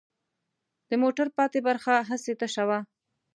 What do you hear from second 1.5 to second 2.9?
برخه هسې تشه وه.